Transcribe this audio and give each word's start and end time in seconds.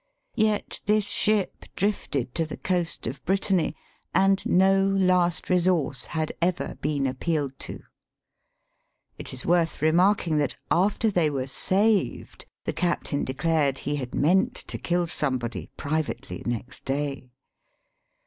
Yet, 0.33 0.81
this 0.87 1.05
ship 1.07 1.65
drifted 1.75 2.33
to 2.33 2.43
the 2.43 2.57
coast 2.57 3.05
of 3.05 3.23
Brittany, 3.23 3.75
and 4.15 4.43
no" 4.47 4.83
last 4.87 5.47
resource" 5.47 6.05
had 6.17 6.31
ever 6.41 6.73
been 6.81 7.05
appealed 7.05 7.59
to. 7.69 7.83
It 9.19 9.31
is 9.31 9.45
worth 9.45 9.79
remarking 9.79 10.37
that, 10.37 10.55
after 10.71 11.11
they 11.11 11.29
were 11.29 11.45
saved, 11.45 12.47
the 12.65 12.73
captaiu 12.73 13.23
declared 13.23 13.77
he 13.77 13.97
had 13.97 14.15
meant 14.15 14.55
to 14.55 14.79
kill 14.79 15.05
somebody, 15.05 15.69
privately, 15.77 16.41
next 16.47 16.83
day. 16.83 17.29